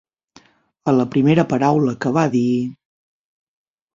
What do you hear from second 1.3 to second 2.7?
paraula que va dir...